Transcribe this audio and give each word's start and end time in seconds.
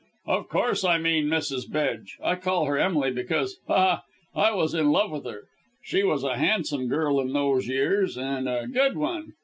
"Of 0.25 0.49
course 0.49 0.83
I 0.83 0.97
mean 0.97 1.27
Mrs. 1.27 1.71
Bedge. 1.71 2.17
I 2.23 2.33
call 2.33 2.65
her 2.65 2.75
Emily 2.75 3.11
because 3.11 3.59
ha! 3.67 4.01
ha! 4.33 4.47
I 4.47 4.51
was 4.51 4.73
in 4.73 4.91
love 4.91 5.11
with 5.11 5.25
her. 5.25 5.43
She 5.83 6.01
was 6.01 6.23
a 6.23 6.37
handsome 6.37 6.87
girl 6.87 7.19
in 7.19 7.33
those 7.33 7.67
years, 7.67 8.17
and 8.17 8.49
a 8.49 8.65
good 8.65 8.97
one. 8.97 9.33